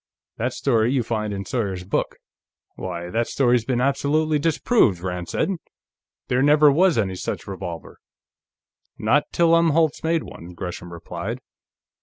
[0.37, 2.15] That story you find in Sawyer's book."
[2.75, 5.51] "Why, that story's been absolutely disproved," Rand said.
[6.27, 7.99] "There never was any such revolver."
[8.97, 11.37] "Not till Umholtz made one," Gresham replied.